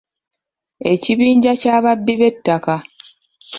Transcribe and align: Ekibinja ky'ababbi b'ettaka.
Ekibinja 0.91 1.53
ky'ababbi 1.61 2.13
b'ettaka. 2.19 2.75